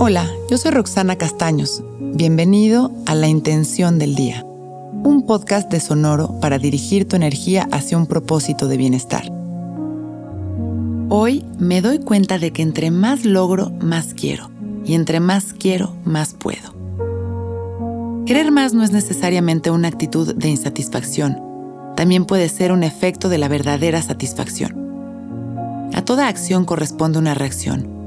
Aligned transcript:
Hola, 0.00 0.30
yo 0.48 0.56
soy 0.58 0.70
Roxana 0.70 1.16
Castaños. 1.16 1.82
Bienvenido 1.98 2.92
a 3.06 3.16
La 3.16 3.26
Intención 3.26 3.98
del 3.98 4.14
Día, 4.14 4.44
un 4.44 5.24
podcast 5.26 5.72
de 5.72 5.80
Sonoro 5.80 6.38
para 6.38 6.60
dirigir 6.60 7.08
tu 7.08 7.16
energía 7.16 7.66
hacia 7.72 7.98
un 7.98 8.06
propósito 8.06 8.68
de 8.68 8.76
bienestar. 8.76 9.24
Hoy 11.08 11.44
me 11.58 11.82
doy 11.82 11.98
cuenta 11.98 12.38
de 12.38 12.52
que 12.52 12.62
entre 12.62 12.92
más 12.92 13.24
logro, 13.24 13.70
más 13.80 14.14
quiero, 14.14 14.52
y 14.84 14.94
entre 14.94 15.18
más 15.18 15.52
quiero, 15.52 15.96
más 16.04 16.32
puedo. 16.32 16.76
Querer 18.24 18.52
más 18.52 18.74
no 18.74 18.84
es 18.84 18.92
necesariamente 18.92 19.72
una 19.72 19.88
actitud 19.88 20.32
de 20.32 20.48
insatisfacción, 20.48 21.42
también 21.96 22.24
puede 22.24 22.48
ser 22.48 22.70
un 22.70 22.84
efecto 22.84 23.28
de 23.28 23.38
la 23.38 23.48
verdadera 23.48 24.00
satisfacción. 24.00 24.76
A 25.92 26.02
toda 26.02 26.28
acción 26.28 26.66
corresponde 26.66 27.18
una 27.18 27.34
reacción 27.34 27.97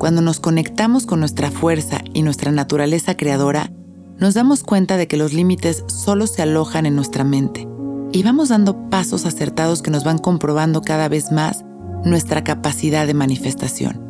cuando 0.00 0.22
nos 0.22 0.40
conectamos 0.40 1.04
con 1.04 1.20
nuestra 1.20 1.50
fuerza 1.50 2.00
y 2.14 2.22
nuestra 2.22 2.50
naturaleza 2.50 3.18
creadora, 3.18 3.70
nos 4.16 4.32
damos 4.32 4.62
cuenta 4.62 4.96
de 4.96 5.06
que 5.06 5.18
los 5.18 5.34
límites 5.34 5.84
solo 5.88 6.26
se 6.26 6.40
alojan 6.40 6.86
en 6.86 6.96
nuestra 6.96 7.22
mente 7.22 7.68
y 8.10 8.22
vamos 8.22 8.48
dando 8.48 8.88
pasos 8.88 9.26
acertados 9.26 9.82
que 9.82 9.90
nos 9.90 10.02
van 10.02 10.16
comprobando 10.16 10.80
cada 10.80 11.10
vez 11.10 11.30
más 11.32 11.66
nuestra 12.02 12.42
capacidad 12.44 13.06
de 13.06 13.12
manifestación. 13.12 14.00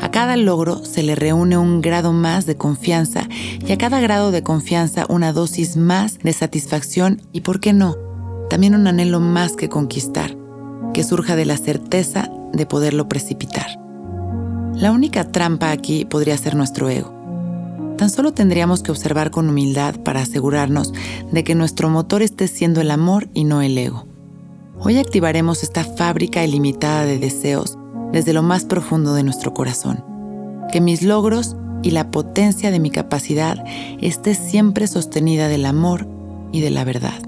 A 0.00 0.10
cada 0.10 0.38
logro 0.38 0.82
se 0.82 1.02
le 1.02 1.14
reúne 1.14 1.58
un 1.58 1.82
grado 1.82 2.14
más 2.14 2.46
de 2.46 2.56
confianza 2.56 3.28
y 3.60 3.70
a 3.70 3.76
cada 3.76 4.00
grado 4.00 4.30
de 4.30 4.42
confianza 4.42 5.04
una 5.10 5.34
dosis 5.34 5.76
más 5.76 6.20
de 6.20 6.32
satisfacción 6.32 7.20
y, 7.32 7.42
¿por 7.42 7.60
qué 7.60 7.74
no?, 7.74 7.98
también 8.48 8.74
un 8.74 8.86
anhelo 8.86 9.20
más 9.20 9.56
que 9.56 9.68
conquistar, 9.68 10.34
que 10.94 11.04
surja 11.04 11.36
de 11.36 11.44
la 11.44 11.58
certeza 11.58 12.30
de 12.54 12.64
poderlo 12.64 13.10
precipitar. 13.10 13.81
La 14.82 14.90
única 14.90 15.30
trampa 15.30 15.70
aquí 15.70 16.04
podría 16.04 16.36
ser 16.36 16.56
nuestro 16.56 16.88
ego. 16.88 17.14
Tan 17.96 18.10
solo 18.10 18.34
tendríamos 18.34 18.82
que 18.82 18.90
observar 18.90 19.30
con 19.30 19.48
humildad 19.48 19.94
para 20.02 20.22
asegurarnos 20.22 20.92
de 21.30 21.44
que 21.44 21.54
nuestro 21.54 21.88
motor 21.88 22.20
esté 22.20 22.48
siendo 22.48 22.80
el 22.80 22.90
amor 22.90 23.28
y 23.32 23.44
no 23.44 23.62
el 23.62 23.78
ego. 23.78 24.06
Hoy 24.80 24.98
activaremos 24.98 25.62
esta 25.62 25.84
fábrica 25.84 26.44
ilimitada 26.44 27.04
de 27.04 27.20
deseos 27.20 27.78
desde 28.10 28.32
lo 28.32 28.42
más 28.42 28.64
profundo 28.64 29.14
de 29.14 29.22
nuestro 29.22 29.54
corazón. 29.54 30.04
Que 30.72 30.80
mis 30.80 31.02
logros 31.02 31.54
y 31.84 31.92
la 31.92 32.10
potencia 32.10 32.72
de 32.72 32.80
mi 32.80 32.90
capacidad 32.90 33.64
esté 34.00 34.34
siempre 34.34 34.88
sostenida 34.88 35.46
del 35.46 35.64
amor 35.64 36.08
y 36.50 36.60
de 36.60 36.70
la 36.70 36.82
verdad. 36.82 37.22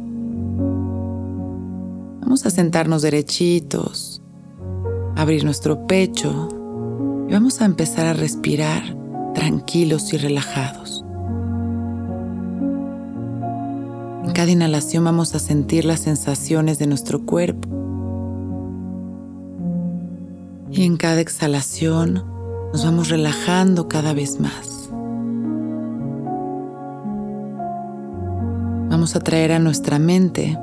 Vamos 2.21 2.45
a 2.47 2.51
sentarnos 2.51 3.03
derechitos, 3.03 4.21
abrir 5.15 5.45
nuestro 5.45 5.87
pecho 5.87 6.49
vamos 7.45 7.61
a 7.61 7.67
empezar 7.67 8.07
a 8.07 8.15
respirar 8.15 8.83
tranquilos 9.35 10.15
y 10.15 10.17
relajados. 10.17 11.05
En 14.25 14.33
cada 14.33 14.51
inhalación 14.51 15.05
vamos 15.05 15.35
a 15.35 15.39
sentir 15.39 15.85
las 15.85 16.01
sensaciones 16.01 16.79
de 16.79 16.87
nuestro 16.87 17.27
cuerpo 17.27 17.69
y 20.71 20.85
en 20.85 20.97
cada 20.97 21.21
exhalación 21.21 22.25
nos 22.73 22.83
vamos 22.83 23.11
relajando 23.11 23.89
cada 23.89 24.15
vez 24.15 24.41
más. 24.41 24.89
Vamos 28.89 29.17
a 29.17 29.21
traer 29.21 29.53
a 29.53 29.59
nuestra 29.59 29.99
mente 29.99 30.59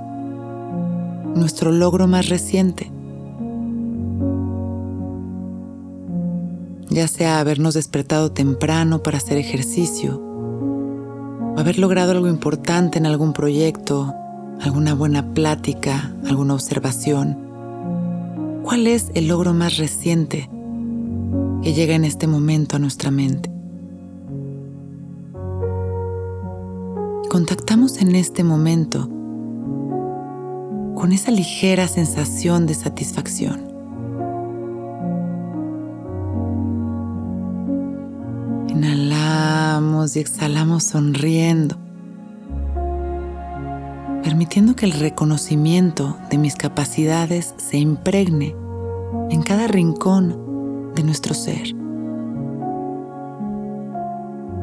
nuestro 1.35 1.71
logro 1.71 2.07
más 2.07 2.27
reciente 2.27 2.91
ya 6.91 7.07
sea 7.07 7.39
habernos 7.39 7.73
despertado 7.73 8.33
temprano 8.33 9.01
para 9.01 9.17
hacer 9.17 9.37
ejercicio, 9.37 10.19
o 10.19 11.55
haber 11.57 11.79
logrado 11.79 12.11
algo 12.11 12.27
importante 12.27 12.97
en 12.97 13.05
algún 13.05 13.31
proyecto, 13.31 14.13
alguna 14.59 14.93
buena 14.93 15.33
plática, 15.33 16.13
alguna 16.27 16.53
observación. 16.53 17.37
¿Cuál 18.63 18.87
es 18.87 19.09
el 19.15 19.29
logro 19.29 19.53
más 19.53 19.77
reciente 19.77 20.49
que 21.63 21.73
llega 21.73 21.95
en 21.95 22.03
este 22.03 22.27
momento 22.27 22.75
a 22.75 22.79
nuestra 22.79 23.09
mente? 23.09 23.49
Contactamos 27.29 28.01
en 28.01 28.15
este 28.15 28.43
momento 28.43 29.07
con 30.95 31.13
esa 31.13 31.31
ligera 31.31 31.87
sensación 31.87 32.67
de 32.67 32.73
satisfacción. 32.73 33.70
Y 39.71 40.19
exhalamos 40.19 40.83
sonriendo, 40.83 41.77
permitiendo 44.21 44.75
que 44.75 44.85
el 44.85 44.91
reconocimiento 44.91 46.17
de 46.29 46.37
mis 46.37 46.55
capacidades 46.55 47.53
se 47.55 47.77
impregne 47.77 48.53
en 49.29 49.41
cada 49.41 49.67
rincón 49.67 50.91
de 50.93 51.03
nuestro 51.03 51.33
ser, 51.33 51.73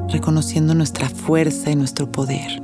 reconociendo 0.08 0.74
nuestra 0.74 1.08
fuerza 1.08 1.70
y 1.70 1.76
nuestro 1.76 2.12
poder. 2.12 2.62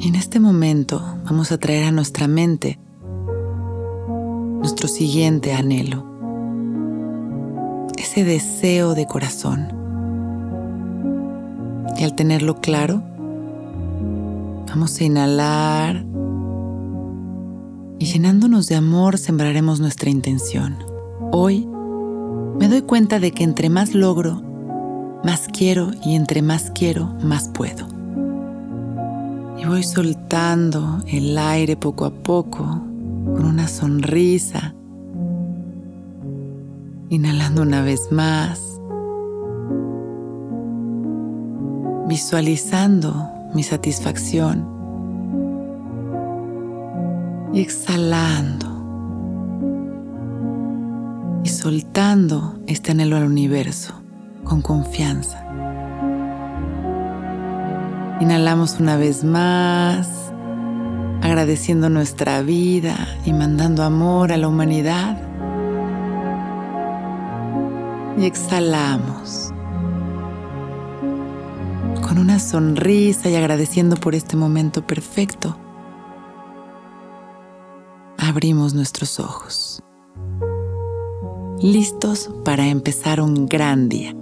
en 0.00 0.16
este 0.16 0.40
momento 0.40 1.00
vamos 1.24 1.52
a 1.52 1.58
traer 1.58 1.84
a 1.84 1.92
nuestra 1.92 2.26
mente 2.26 2.78
nuestro 4.58 4.86
siguiente 4.86 5.54
anhelo 5.54 6.13
ese 8.14 8.22
deseo 8.22 8.94
de 8.94 9.06
corazón. 9.06 9.72
Y 11.98 12.04
al 12.04 12.14
tenerlo 12.14 12.60
claro, 12.60 13.02
vamos 14.68 15.00
a 15.00 15.04
inhalar 15.04 16.04
y 17.98 18.04
llenándonos 18.04 18.68
de 18.68 18.76
amor 18.76 19.18
sembraremos 19.18 19.80
nuestra 19.80 20.10
intención. 20.10 20.76
Hoy 21.32 21.66
me 22.60 22.68
doy 22.68 22.82
cuenta 22.82 23.18
de 23.18 23.32
que 23.32 23.42
entre 23.42 23.68
más 23.68 23.94
logro, 23.94 24.40
más 25.24 25.48
quiero 25.48 25.90
y 26.04 26.14
entre 26.14 26.40
más 26.40 26.70
quiero, 26.70 27.06
más 27.20 27.48
puedo. 27.48 27.88
Y 29.58 29.66
voy 29.66 29.82
soltando 29.82 31.02
el 31.08 31.36
aire 31.36 31.76
poco 31.76 32.04
a 32.04 32.10
poco 32.10 32.62
con 33.34 33.44
una 33.44 33.66
sonrisa 33.66 34.72
Inhalando 37.14 37.62
una 37.62 37.80
vez 37.80 38.10
más. 38.10 38.80
Visualizando 42.08 43.30
mi 43.54 43.62
satisfacción. 43.62 44.66
Y 47.52 47.60
exhalando. 47.60 48.66
Y 51.44 51.48
soltando 51.50 52.58
este 52.66 52.90
anhelo 52.90 53.16
al 53.16 53.26
universo 53.26 53.94
con 54.42 54.60
confianza. 54.60 55.46
Inhalamos 58.20 58.80
una 58.80 58.96
vez 58.96 59.22
más, 59.22 60.32
agradeciendo 61.22 61.88
nuestra 61.88 62.42
vida 62.42 62.96
y 63.24 63.32
mandando 63.32 63.84
amor 63.84 64.32
a 64.32 64.36
la 64.36 64.48
humanidad 64.48 65.33
y 68.18 68.24
exhalamos. 68.24 69.50
Con 72.06 72.18
una 72.18 72.38
sonrisa 72.38 73.28
y 73.30 73.34
agradeciendo 73.34 73.96
por 73.96 74.14
este 74.14 74.36
momento 74.36 74.86
perfecto, 74.86 75.56
abrimos 78.18 78.74
nuestros 78.74 79.18
ojos, 79.18 79.82
listos 81.60 82.30
para 82.44 82.66
empezar 82.68 83.20
un 83.20 83.46
gran 83.46 83.88
día. 83.88 84.14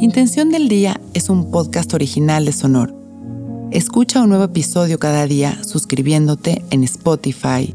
Intención 0.00 0.50
del 0.50 0.68
Día 0.68 1.00
es 1.14 1.30
un 1.30 1.50
podcast 1.50 1.94
original 1.94 2.44
de 2.44 2.52
Sonor. 2.52 2.94
Escucha 3.70 4.22
un 4.22 4.28
nuevo 4.28 4.44
episodio 4.44 4.98
cada 4.98 5.26
día 5.26 5.62
suscribiéndote 5.64 6.62
en 6.70 6.84
Spotify, 6.84 7.74